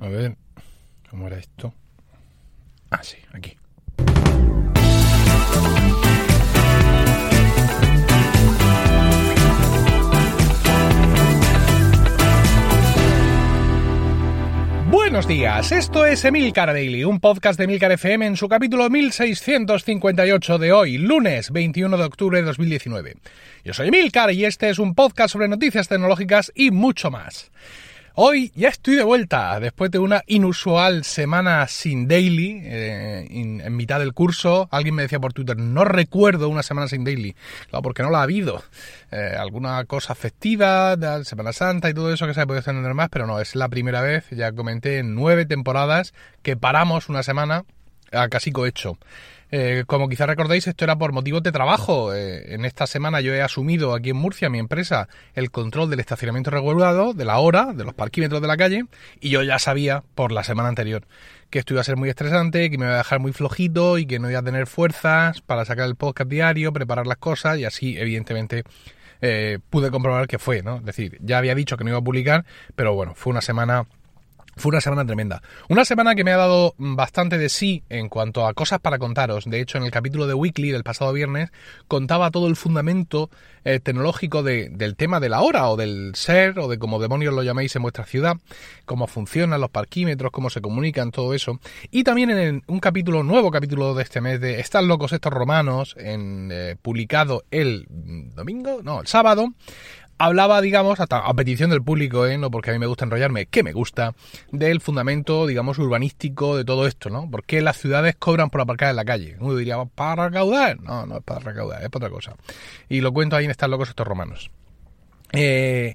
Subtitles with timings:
[0.00, 0.34] A ver,
[1.10, 1.74] ¿cómo era esto?
[2.90, 3.54] Ah, sí, aquí.
[14.90, 20.58] Buenos días, esto es Emilcar Daily, un podcast de Emilcar FM en su capítulo 1658
[20.58, 23.16] de hoy, lunes 21 de octubre de 2019.
[23.64, 27.50] Yo soy Emilcar y este es un podcast sobre noticias tecnológicas y mucho más.
[28.22, 33.98] Hoy ya estoy de vuelta, después de una inusual semana sin daily, eh, en mitad
[33.98, 34.68] del curso.
[34.70, 37.34] Alguien me decía por Twitter, no recuerdo una semana sin daily.
[37.70, 38.62] Claro, porque no la ha habido.
[39.10, 43.08] Eh, alguna cosa festiva, de Semana Santa y todo eso que se puede entender más,
[43.08, 47.64] pero no, es la primera vez, ya comenté, en nueve temporadas que paramos una semana
[48.12, 48.98] a casi cohecho.
[49.52, 52.14] Eh, como quizás recordáis, esto era por motivos de trabajo.
[52.14, 56.00] Eh, en esta semana yo he asumido aquí en Murcia, mi empresa, el control del
[56.00, 58.84] estacionamiento regulado, de la hora, de los parquímetros de la calle,
[59.20, 61.06] y yo ya sabía por la semana anterior
[61.50, 64.06] que esto iba a ser muy estresante, que me iba a dejar muy flojito y
[64.06, 67.64] que no iba a tener fuerzas para sacar el podcast diario, preparar las cosas, y
[67.64, 68.62] así, evidentemente,
[69.20, 70.76] eh, pude comprobar que fue, ¿no?
[70.76, 72.44] Es decir, ya había dicho que no iba a publicar,
[72.76, 73.86] pero bueno, fue una semana
[74.60, 75.42] fue una semana tremenda.
[75.68, 79.44] Una semana que me ha dado bastante de sí en cuanto a cosas para contaros.
[79.46, 81.50] De hecho, en el capítulo de Weekly del pasado viernes
[81.88, 83.30] contaba todo el fundamento
[83.64, 87.42] eh, tecnológico del tema de la hora o del ser o de como demonios lo
[87.42, 88.36] llaméis en vuestra ciudad,
[88.86, 91.60] cómo funcionan los parquímetros, cómo se comunican, todo eso.
[91.90, 95.94] Y también en un capítulo, nuevo capítulo de este mes de Están locos estos romanos,
[95.98, 99.52] en, eh, publicado el domingo, no, el sábado,
[100.20, 102.36] hablaba, digamos, a, petición del público, ¿eh?
[102.36, 104.14] no porque a mí me gusta enrollarme, que me gusta,
[104.52, 107.30] del fundamento, digamos, urbanístico de todo esto, ¿no?
[107.30, 109.36] ¿Por qué las ciudades cobran por aparcar en la calle?
[109.40, 110.78] Uno diría, ¿para recaudar?
[110.80, 112.36] No, no es para recaudar, es para otra cosa.
[112.90, 114.50] Y lo cuento ahí en Están locos estos romanos.
[115.32, 115.94] Eh,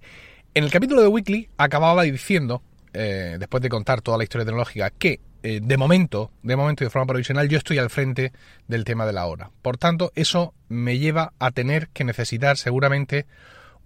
[0.55, 4.89] en el capítulo de Weekly acababa diciendo, eh, después de contar toda la historia tecnológica,
[4.89, 8.31] que eh, de momento, de momento y de forma provisional, yo estoy al frente
[8.67, 9.51] del tema de la hora.
[9.61, 13.27] Por tanto, eso me lleva a tener que necesitar seguramente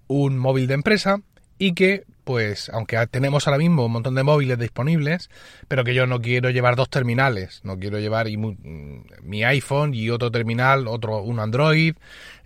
[0.10, 1.22] un móvil de empresa
[1.58, 5.30] y que, pues, aunque tenemos ahora mismo un montón de móviles disponibles,
[5.68, 8.28] pero que yo no quiero llevar dos terminales, no quiero llevar
[9.22, 11.96] mi iPhone y otro terminal, otro, un Android,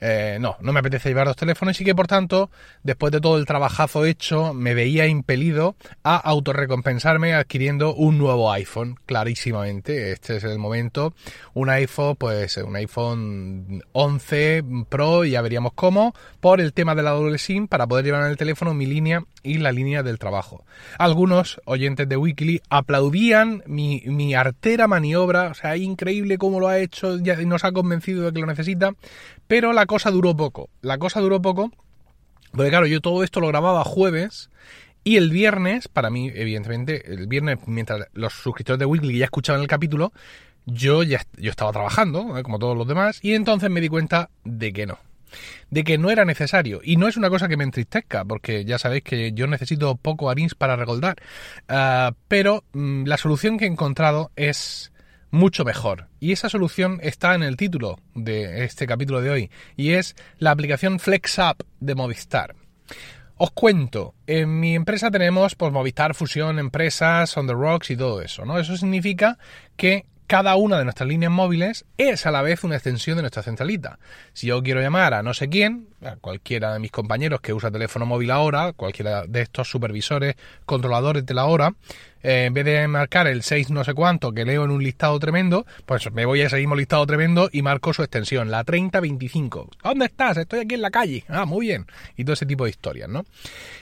[0.05, 2.51] eh, no, no me apetece llevar dos teléfonos y que por tanto,
[2.83, 8.99] después de todo el trabajazo hecho, me veía impelido a autorrecompensarme adquiriendo un nuevo iPhone,
[9.05, 10.11] clarísimamente.
[10.11, 11.13] Este es el momento.
[11.53, 17.11] Un iPhone, pues un iPhone 11 Pro, ya veríamos cómo, por el tema de la
[17.11, 20.65] doble SIM para poder llevar en el teléfono mi línea y la línea del trabajo.
[20.97, 26.79] Algunos oyentes de Weekly aplaudían mi, mi artera maniobra, o sea, increíble cómo lo ha
[26.79, 28.93] hecho, ya nos ha convencido de que lo necesita,
[29.47, 30.69] pero la cosa duró poco.
[30.81, 31.71] La cosa duró poco,
[32.51, 34.49] porque claro, yo todo esto lo grababa jueves
[35.03, 39.61] y el viernes, para mí, evidentemente, el viernes, mientras los suscriptores de Weekly ya escuchaban
[39.61, 40.13] el capítulo,
[40.65, 44.71] yo ya yo estaba trabajando, como todos los demás, y entonces me di cuenta de
[44.71, 44.97] que no.
[45.71, 46.79] De que no era necesario.
[46.83, 50.29] Y no es una cosa que me entristezca, porque ya sabéis que yo necesito poco
[50.29, 51.17] Arins para regoldar.
[51.67, 54.92] Ah, pero mm, la solución que he encontrado es
[55.33, 56.09] mucho mejor.
[56.19, 60.51] Y esa solución está en el título de este capítulo de hoy, y es la
[60.51, 62.55] aplicación FlexUp de Movistar.
[63.35, 68.21] Os cuento, en mi empresa tenemos pues, Movistar Fusión, Empresas, On the Rocks y todo
[68.21, 68.59] eso, ¿no?
[68.59, 69.39] Eso significa
[69.75, 73.43] que cada una de nuestras líneas móviles es a la vez una extensión de nuestra
[73.43, 73.99] centralita.
[74.33, 77.71] Si yo quiero llamar a no sé quién, a cualquiera de mis compañeros que usa
[77.71, 80.35] teléfono móvil ahora, cualquiera de estos supervisores,
[80.65, 81.73] controladores de la hora,
[82.23, 85.19] eh, en vez de marcar el 6 no sé cuánto que leo en un listado
[85.19, 89.69] tremendo, pues me voy a ese mismo listado tremendo y marco su extensión, la 3025.
[89.83, 90.37] ¿Dónde estás?
[90.37, 91.25] Estoy aquí en la calle.
[91.27, 91.85] Ah, muy bien.
[92.15, 93.25] Y todo ese tipo de historias, ¿no?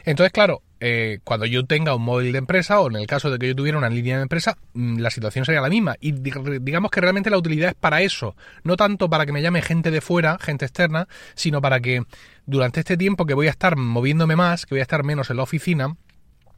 [0.05, 3.37] Entonces, claro, eh, cuando yo tenga un móvil de empresa o en el caso de
[3.37, 5.95] que yo tuviera una línea de empresa, mm, la situación sería la misma.
[6.01, 9.61] Y digamos que realmente la utilidad es para eso, no tanto para que me llame
[9.61, 12.01] gente de fuera, gente externa, sino para que
[12.47, 15.37] durante este tiempo que voy a estar moviéndome más, que voy a estar menos en
[15.37, 15.95] la oficina,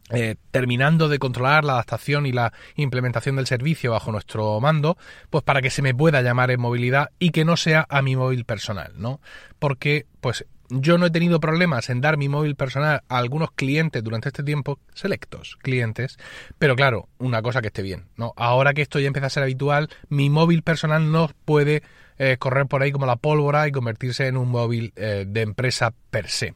[0.10, 4.98] eh, terminando de controlar la adaptación y la implementación del servicio bajo nuestro mando,
[5.30, 8.16] pues para que se me pueda llamar en movilidad y que no sea a mi
[8.16, 9.20] móvil personal, ¿no?
[9.60, 10.46] Porque, pues,
[10.82, 14.44] yo no he tenido problemas en dar mi móvil personal a algunos clientes durante este
[14.44, 16.18] tiempo, selectos clientes,
[16.58, 18.34] pero claro, una cosa que esté bien, ¿no?
[18.36, 21.84] Ahora que esto ya empieza a ser habitual, mi móvil personal no puede
[22.18, 25.94] eh, correr por ahí como la pólvora y convertirse en un móvil eh, de empresa
[26.10, 26.56] per se.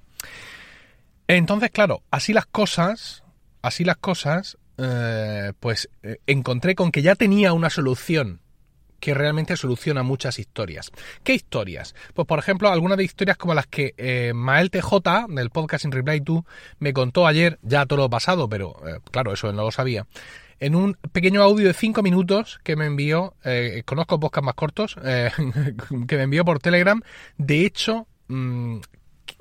[1.28, 3.24] Entonces, claro, así las cosas,
[3.62, 5.90] así las cosas, eh, pues
[6.25, 8.40] encontré con que ya tenía una solución
[9.00, 10.92] que realmente soluciona muchas historias.
[11.24, 11.96] ¿Qué historias?
[12.14, 15.92] Pues por ejemplo, algunas de historias como las que eh, Mael TJ del podcast In
[15.92, 16.46] Reply To
[16.80, 18.76] me contó ayer, ya todo lo pasado, pero
[19.12, 20.06] claro, eso no lo sabía.
[20.60, 24.98] en un pequeño audio de 5 minutos que me envió, eh, conozco podcast más cortos,
[25.04, 25.32] eh,
[26.08, 27.02] que me envió por Telegram.
[27.38, 28.80] De hecho, mm,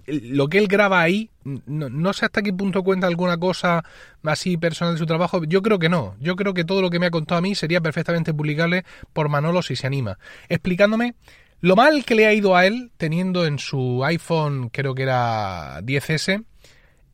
[0.06, 3.84] lo que él graba ahí, no, sé hasta qué punto cuenta alguna cosa
[4.24, 5.44] así personal de su trabajo.
[5.44, 6.16] Yo creo que no.
[6.20, 9.28] Yo creo que todo lo que me ha contado a mí sería perfectamente publicable por
[9.28, 10.18] Manolo si se anima.
[10.48, 11.14] Explicándome
[11.60, 15.80] lo mal que le ha ido a él teniendo en su iPhone, creo que era
[15.80, 16.44] 10S,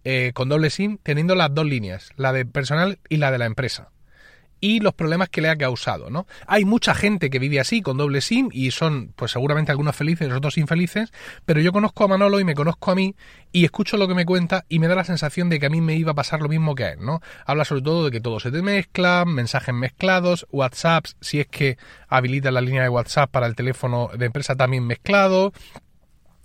[0.05, 3.47] eh, con doble SIM, teniendo las dos líneas, la de personal y la de la
[3.47, 3.93] empresa
[4.63, 6.27] y los problemas que le ha causado, ¿no?
[6.47, 10.33] Hay mucha gente que vive así, con doble SIM, y son, pues seguramente algunos felices,
[10.33, 11.13] otros infelices,
[11.45, 13.17] pero yo conozco a Manolo y me conozco a mí,
[13.51, 15.81] y escucho lo que me cuenta, y me da la sensación de que a mí
[15.81, 17.21] me iba a pasar lo mismo que a él, ¿no?
[17.45, 21.77] Habla sobre todo de que todo se te mezcla, mensajes mezclados, WhatsApps, si es que
[22.07, 25.53] habilita la línea de WhatsApp para el teléfono de empresa también mezclado,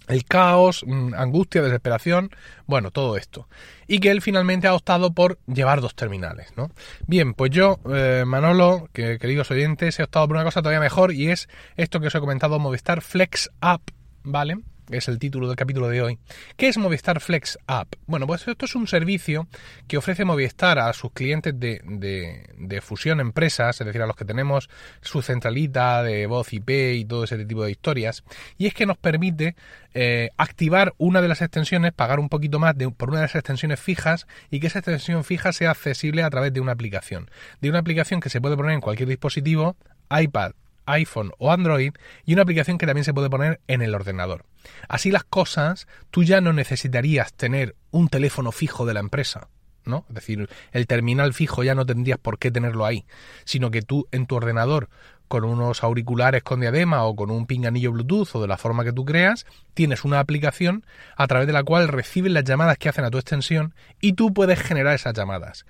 [0.07, 2.31] el caos, mm, angustia, desesperación,
[2.65, 3.48] bueno, todo esto.
[3.88, 6.71] Y que él finalmente ha optado por llevar dos terminales, ¿no?
[7.06, 11.13] Bien, pues yo, eh, Manolo, que, queridos oyentes, he optado por una cosa todavía mejor
[11.13, 13.81] y es esto que os he comentado, Movistar Flex App,
[14.24, 14.57] ¿vale?
[14.92, 16.19] Es el título del capítulo de hoy.
[16.56, 17.94] ¿Qué es Movistar Flex App?
[18.06, 19.48] Bueno, pues esto es un servicio
[19.88, 24.69] que ofrece Movistar a sus clientes de, fusión empresas, es decir, a los que tenemos
[25.01, 28.24] su centralita de voz IP y todo ese tipo de historias,
[28.57, 29.56] y es que nos permite
[29.94, 33.80] eh, activar una de las extensiones, pagar un poquito más por una de las extensiones
[33.80, 37.30] fijas y que esa extensión fija sea accesible a través de una aplicación.
[37.62, 39.75] De una aplicación que se puede poner en cualquier dispositivo,
[40.10, 40.51] iPad,
[40.88, 41.94] iPhone o Android
[42.25, 44.45] y una aplicación que también se puede poner en el ordenador.
[44.88, 49.48] Así las cosas, tú ya no necesitarías tener un teléfono fijo de la empresa.
[49.86, 50.06] ¿no?
[50.10, 53.06] Es decir, el terminal fijo ya no tendrías por qué tenerlo ahí,
[53.46, 54.90] sino que tú en tu ordenador
[55.28, 58.94] con unos auriculares con diadema o con un pinganillo Bluetooth o de la forma que
[58.94, 60.86] tú creas, tienes una aplicación
[61.16, 64.34] a través de la cual recibes las llamadas que hacen a tu extensión y tú
[64.34, 65.66] puedes generar esas llamadas.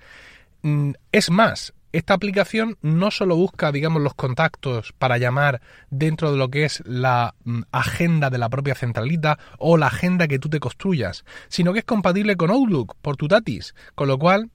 [0.62, 6.38] Mm, es más, esta aplicación no solo busca, digamos, los contactos para llamar dentro de
[6.38, 10.48] lo que es la mm, agenda de la propia centralita o la agenda que tú
[10.48, 14.50] te construyas, sino que es compatible con Outlook por tu Tatis, con lo cual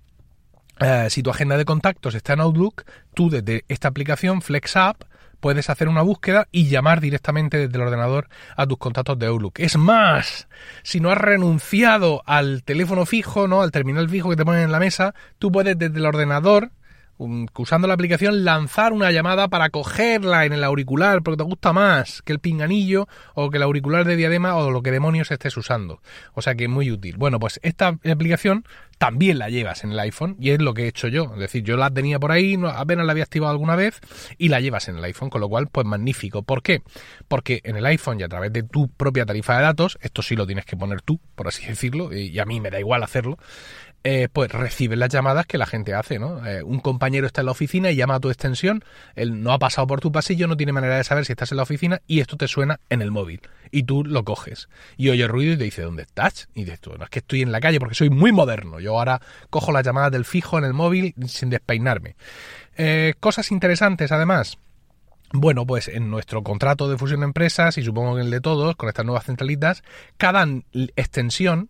[0.80, 2.83] eh, si tu agenda de contactos está en Outlook,
[3.13, 5.03] tú desde esta aplicación FlexApp
[5.39, 9.59] puedes hacer una búsqueda y llamar directamente desde el ordenador a tus contactos de Outlook.
[9.59, 10.47] Es más,
[10.83, 13.62] si no has renunciado al teléfono fijo, ¿no?
[13.62, 16.71] al terminal fijo que te ponen en la mesa, tú puedes desde el ordenador
[17.18, 22.21] usando la aplicación lanzar una llamada para cogerla en el auricular porque te gusta más
[22.21, 26.01] que el pinganillo o que el auricular de diadema o lo que demonios estés usando.
[26.33, 27.18] O sea que es muy útil.
[27.18, 28.65] Bueno, pues esta aplicación
[28.98, 31.31] también la llevas en el iPhone y es lo que he hecho yo.
[31.33, 34.00] Es decir, yo la tenía por ahí, apenas la había activado alguna vez
[34.38, 36.44] y la llevas en el iPhone, con lo cual, pues magnífico.
[36.44, 36.81] ¿Por qué?
[37.27, 40.36] Porque en el iPhone y a través de tu propia tarifa de datos, esto sí
[40.36, 43.38] lo tienes que poner tú, por así decirlo, y a mí me da igual hacerlo,
[44.03, 46.45] eh, pues recibe las llamadas que la gente hace, ¿no?
[46.45, 48.83] Eh, un compañero está en la oficina y llama a tu extensión,
[49.15, 51.57] él no ha pasado por tu pasillo, no tiene manera de saber si estás en
[51.57, 53.41] la oficina y esto te suena en el móvil
[53.71, 54.67] y tú lo coges
[54.97, 56.50] y oye ruido y te dice ¿dónde estás?
[56.53, 58.97] Y dices tú, no es que estoy en la calle porque soy muy moderno, yo
[58.97, 62.15] ahora cojo las llamadas del fijo en el móvil sin despeinarme.
[62.75, 64.57] Eh, cosas interesantes además.
[65.31, 68.75] Bueno, pues en nuestro contrato de fusión de empresas y supongo que el de todos,
[68.75, 69.81] con estas nuevas centralitas,
[70.17, 70.45] cada
[70.95, 71.69] extensión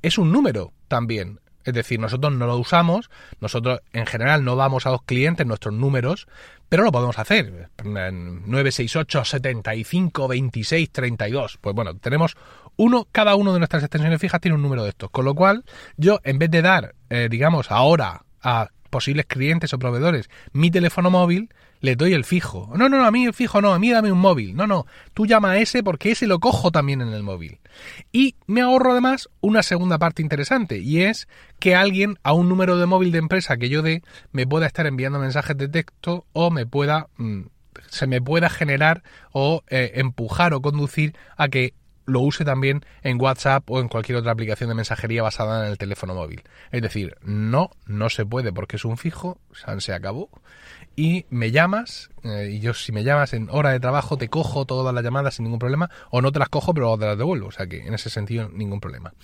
[0.00, 1.41] es un número también.
[1.64, 3.10] Es decir, nosotros no lo usamos,
[3.40, 6.26] nosotros en general no vamos a los clientes nuestros números,
[6.68, 7.68] pero lo podemos hacer.
[7.84, 11.58] 968 75 26 32.
[11.60, 12.36] Pues bueno, tenemos
[12.76, 15.10] uno, cada uno de nuestras extensiones fijas tiene un número de estos.
[15.10, 15.64] Con lo cual,
[15.96, 21.10] yo en vez de dar, eh, digamos, ahora a posibles clientes o proveedores mi teléfono
[21.10, 21.50] móvil,
[21.82, 22.70] le doy el fijo.
[22.74, 24.56] No, no, no, a mí el fijo no, a mí dame un móvil.
[24.56, 27.58] No, no, tú llama a ese porque ese lo cojo también en el móvil.
[28.12, 32.78] Y me ahorro además una segunda parte interesante y es que alguien a un número
[32.78, 36.50] de móvil de empresa que yo dé me pueda estar enviando mensajes de texto o
[36.50, 37.08] me pueda...
[37.18, 37.42] Mm,
[37.88, 41.74] se me pueda generar o eh, empujar o conducir a que
[42.12, 45.78] lo use también en WhatsApp o en cualquier otra aplicación de mensajería basada en el
[45.78, 46.42] teléfono móvil.
[46.70, 49.38] Es decir, no, no se puede porque es un fijo,
[49.78, 50.30] se acabó
[50.94, 54.66] y me llamas, eh, y yo si me llamas en hora de trabajo te cojo
[54.66, 57.48] todas las llamadas sin ningún problema, o no te las cojo pero te las devuelvo,
[57.48, 59.14] o sea que en ese sentido ningún problema.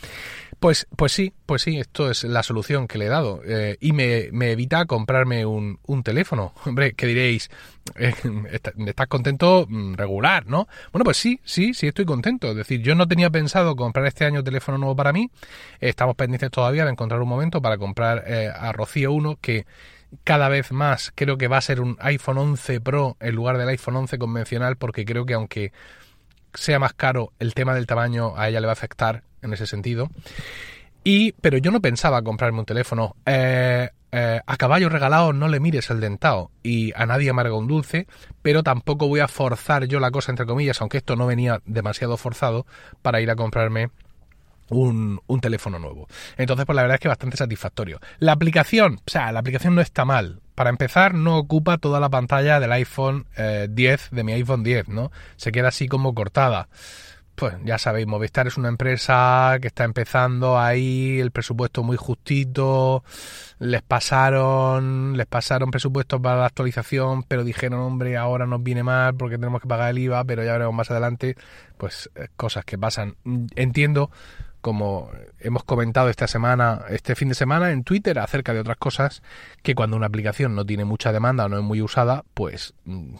[0.61, 3.93] Pues, pues sí, pues sí, esto es la solución que le he dado, eh, y
[3.93, 6.55] me, me, evita comprarme un, un, teléfono.
[6.65, 7.51] Hombre, ¿qué diréis?
[7.97, 8.15] Eh,
[8.87, 9.67] ¿Estás contento?
[9.69, 10.69] Mm, regular, ¿no?
[10.93, 12.51] Bueno, pues sí, sí, sí estoy contento.
[12.51, 15.31] Es decir, yo no tenía pensado comprar este año teléfono nuevo para mí,
[15.81, 19.67] estamos pendientes todavía de encontrar un momento para comprar a Rocío 1 que
[20.25, 23.69] cada vez más creo que va a ser un iPhone 11 Pro en lugar del
[23.69, 25.73] iPhone 11 convencional porque creo que aunque
[26.55, 29.67] sea más caro el tema del tamaño a ella le va a afectar en ese
[29.67, 30.11] sentido
[31.05, 35.61] y pero yo no pensaba comprarme un teléfono eh, eh, a caballo regalado no le
[35.61, 38.07] mires el dentado y a nadie amarga un dulce,
[38.41, 42.17] pero tampoco voy a forzar yo la cosa entre comillas, aunque esto no venía demasiado
[42.17, 42.67] forzado
[43.03, 43.91] para ir a comprarme
[44.71, 46.09] un, un, teléfono nuevo.
[46.37, 48.01] Entonces, pues la verdad es que bastante satisfactorio.
[48.19, 50.41] La aplicación, o sea, la aplicación no está mal.
[50.55, 54.89] Para empezar, no ocupa toda la pantalla del iPhone 10, eh, de mi iPhone 10,
[54.89, 55.11] ¿no?
[55.37, 56.69] Se queda así como cortada.
[57.39, 63.05] Pues ya sabéis, Movistar es una empresa que está empezando ahí, el presupuesto muy justito,
[63.61, 69.15] les pasaron, les pasaron presupuestos para la actualización, pero dijeron, hombre, ahora nos viene mal
[69.15, 71.37] porque tenemos que pagar el IVA, pero ya veremos más adelante,
[71.77, 73.15] pues eh, cosas que pasan.
[73.55, 74.11] Entiendo
[74.61, 79.23] como hemos comentado esta semana, este fin de semana en Twitter acerca de otras cosas,
[79.63, 83.15] que cuando una aplicación no tiene mucha demanda o no es muy usada, pues mm,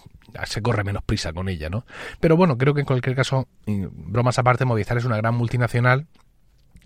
[0.47, 1.85] se corre menos prisa con ella, ¿no?
[2.21, 6.07] Pero bueno, creo que en cualquier caso, bromas aparte, Movistar es una gran multinacional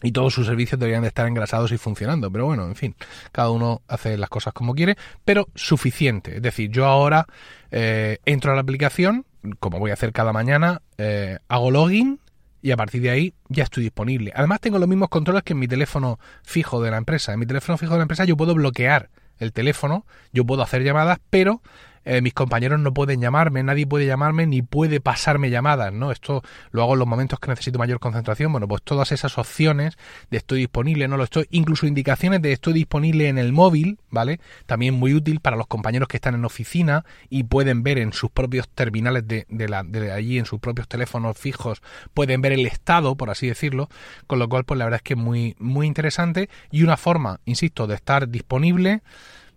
[0.02, 2.30] y todos sus servicios deberían de estar engrasados y funcionando.
[2.30, 2.94] Pero bueno, en fin,
[3.30, 6.36] cada uno hace las cosas como quiere, pero suficiente.
[6.36, 7.26] Es decir, yo ahora
[7.70, 9.24] eh, entro a la aplicación,
[9.60, 12.20] como voy a hacer cada mañana, eh, hago login
[12.60, 14.32] y a partir de ahí ya estoy disponible.
[14.34, 17.32] Además tengo los mismos controles que en mi teléfono fijo de la empresa.
[17.32, 20.84] En mi teléfono fijo de la empresa yo puedo bloquear el teléfono, yo puedo hacer
[20.84, 21.62] llamadas, pero
[22.04, 26.12] eh, mis compañeros no pueden llamarme, nadie puede llamarme ni puede pasarme llamadas, ¿no?
[26.12, 28.52] Esto lo hago en los momentos que necesito mayor concentración.
[28.52, 29.96] Bueno, pues todas esas opciones
[30.30, 34.40] de estoy disponible, no lo estoy, incluso indicaciones de estoy disponible en el móvil, ¿vale?
[34.66, 38.30] También muy útil para los compañeros que están en oficina y pueden ver en sus
[38.30, 41.82] propios terminales de, de, la, de allí, en sus propios teléfonos fijos,
[42.14, 43.88] pueden ver el estado, por así decirlo,
[44.26, 47.40] con lo cual, pues la verdad es que es muy, muy interesante y una forma,
[47.44, 49.02] insisto, de estar disponible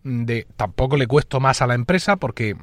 [0.06, 2.56] de tampoco le cuesto más a la empresa porque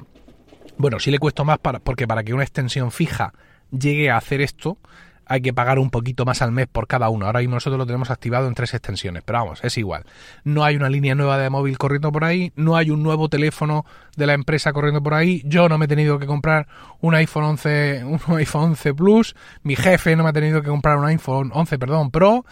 [0.77, 3.33] bueno, sí le cuesto más para, porque para que una extensión fija
[3.69, 4.77] llegue a hacer esto
[5.25, 7.25] hay que pagar un poquito más al mes por cada uno.
[7.25, 10.03] Ahora mismo nosotros lo tenemos activado en tres extensiones, pero vamos, es igual.
[10.43, 13.85] No hay una línea nueva de móvil corriendo por ahí, no hay un nuevo teléfono
[14.15, 15.41] de la empresa corriendo por ahí.
[15.45, 16.67] Yo no me he tenido que comprar
[16.99, 20.97] un iPhone 11, un iPhone 11 Plus, mi jefe no me ha tenido que comprar
[20.97, 22.45] un iPhone 11, perdón, Pro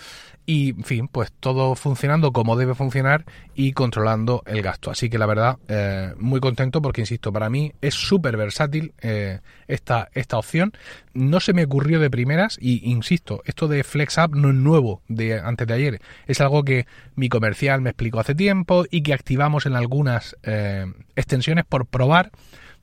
[0.52, 3.24] y, en fin, pues todo funcionando como debe funcionar
[3.56, 4.92] y controlando el gasto.
[4.92, 9.40] Así que la verdad, eh, muy contento porque, insisto, para mí es súper versátil eh,
[9.70, 10.74] esta, esta opción.
[11.14, 15.02] No se me ocurrió de primeras y, insisto, esto de Flex Up no es nuevo
[15.08, 16.02] de antes de ayer.
[16.28, 20.86] Es algo que mi comercial me explicó hace tiempo y que activamos en algunas eh,
[21.16, 22.30] extensiones por probar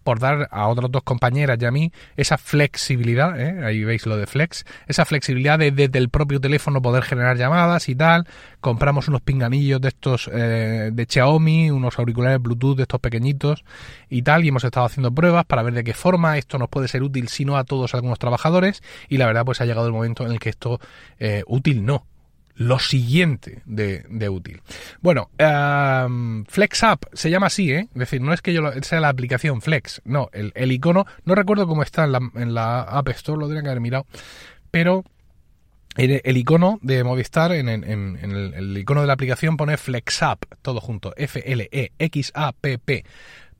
[0.08, 3.62] por dar a otras dos compañeras y a mí esa flexibilidad, ¿eh?
[3.62, 7.90] ahí veis lo de flex, esa flexibilidad de desde el propio teléfono poder generar llamadas
[7.90, 8.26] y tal.
[8.62, 13.66] Compramos unos pinganillos de estos eh, de Xiaomi, unos auriculares Bluetooth de estos pequeñitos
[14.08, 16.88] y tal, y hemos estado haciendo pruebas para ver de qué forma esto nos puede
[16.88, 19.92] ser útil, si no a todos algunos trabajadores, y la verdad pues ha llegado el
[19.92, 20.80] momento en el que esto
[21.18, 22.06] eh, útil no,
[22.58, 24.60] lo siguiente de, útil.
[25.00, 27.88] Bueno, um, Flex App se llama así, ¿eh?
[27.92, 31.68] Es decir, no es que yo sea la aplicación Flex, no, el, icono, no recuerdo
[31.68, 34.06] cómo está en la, App Store, lo tendría que haber mirado,
[34.72, 35.04] pero
[35.96, 41.14] el, icono de Movistar, en, el, icono de la aplicación pone Flex App, todo junto,
[41.16, 43.04] F-L-E-X-A-P-P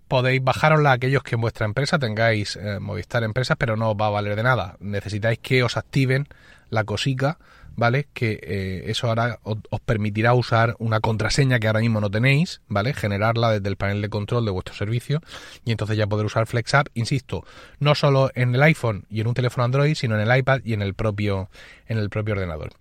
[0.09, 4.07] podéis bajarosla aquellos que en vuestra empresa tengáis eh, Movistar Empresas, pero no os va
[4.07, 4.77] a valer de nada.
[4.81, 6.27] Necesitáis que os activen
[6.71, 7.37] la cosica
[7.79, 8.09] ¿vale?
[8.13, 12.93] Que eh, eso ahora os, permitirá usar una contraseña que ahora mismo no tenéis, ¿vale?
[12.93, 15.23] Generarla desde el panel de control de vuestro servicio
[15.65, 17.45] y entonces ya poder usar FlexApp, insisto,
[17.79, 20.73] no solo en el iPhone y en un teléfono Android, sino en el iPad y
[20.73, 21.51] en el propio,
[21.87, 22.73] en el propio ordenador.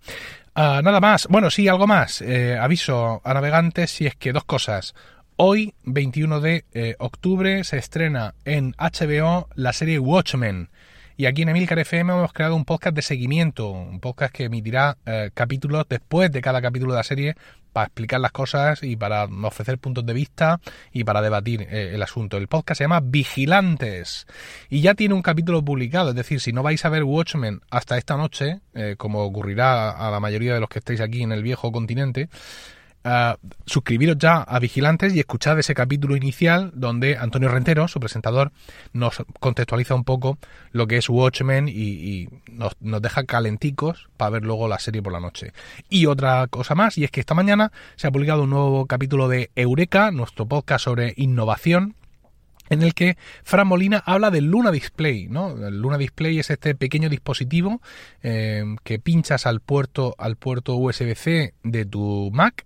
[0.56, 2.20] Ah, nada más, bueno, sí, algo más.
[2.20, 4.96] Eh, aviso a navegantes si es que dos cosas.
[5.36, 10.70] Hoy, 21 de eh, octubre, se estrena en HBO la serie Watchmen
[11.18, 14.98] y aquí en Emilcar FM hemos creado un podcast de seguimiento, un podcast que emitirá
[15.04, 17.34] eh, capítulos después de cada capítulo de la serie
[17.72, 20.60] para explicar las cosas y para ofrecer puntos de vista
[20.92, 22.36] y para debatir eh, el asunto.
[22.36, 24.28] El podcast se llama Vigilantes
[24.70, 27.98] y ya tiene un capítulo publicado, es decir, si no vais a ver Watchmen hasta
[27.98, 31.42] esta noche, eh, como ocurrirá a la mayoría de los que estéis aquí en el
[31.42, 32.28] viejo continente,
[33.66, 38.52] suscribiros ya a Vigilantes y escuchad ese capítulo inicial donde Antonio Rentero, su presentador,
[38.92, 40.38] nos contextualiza un poco
[40.72, 45.12] lo que es Watchmen y, nos, nos, deja calenticos para ver luego la serie por
[45.12, 45.52] la noche.
[45.88, 49.28] Y otra cosa más, y es que esta mañana se ha publicado un nuevo capítulo
[49.28, 51.94] de Eureka, nuestro podcast sobre innovación
[52.68, 55.50] en el que Fran Molina habla del Luna Display, ¿no?
[55.66, 57.80] El Luna Display es este pequeño dispositivo
[58.22, 62.64] eh, que pinchas al puerto, al puerto USB-C de tu Mac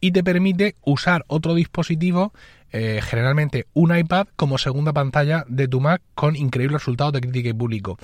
[0.00, 2.32] y te permite usar otro dispositivo,
[2.72, 7.50] eh, generalmente un iPad, como segunda pantalla de tu Mac con increíbles resultados de crítica
[7.50, 7.98] y público.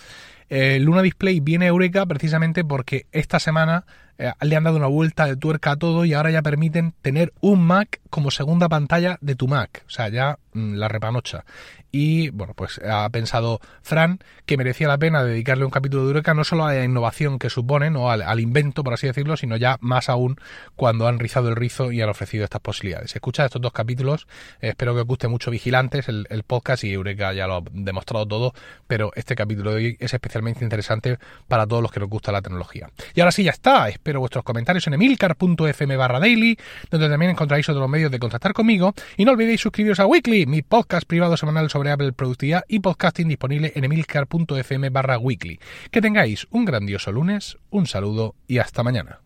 [0.49, 3.85] El Luna Display viene a Eureka precisamente porque esta semana
[4.19, 7.33] eh, le han dado una vuelta de tuerca a todo y ahora ya permiten tener
[7.41, 9.85] un Mac como segunda pantalla de tu Mac.
[9.87, 11.45] O sea, ya mm, la repanocha.
[11.91, 16.35] Y bueno, pues ha pensado Fran que merecía la pena dedicarle un capítulo de Eureka
[16.35, 19.79] no solo a la innovación que suponen o al, invento, por así decirlo, sino ya
[19.81, 20.37] más aún
[20.77, 23.15] cuando han rizado el rizo y han ofrecido estas posibilidades.
[23.15, 24.27] Escucha estos dos capítulos,
[24.61, 28.27] eh, espero que os guste mucho Vigilantes, el, podcast y Eureka ya lo ha demostrado
[28.27, 28.53] todo,
[28.87, 32.43] pero este capítulo de hoy es especialmente interesante para todos los que nos gusta la
[32.43, 32.91] tecnología.
[33.15, 36.57] Y ahora sí, ya está, vuestros comentarios en emilcar.fm barra daily,
[36.91, 40.63] donde también encontráis otros medios de contactar conmigo y no olvidéis suscribiros a Weekly, mi
[40.63, 45.61] podcast privado semanal sobre Apple Productividad y podcasting disponible en emilcar.fm barra weekly.
[45.91, 49.21] Que tengáis un grandioso lunes, un saludo y hasta mañana.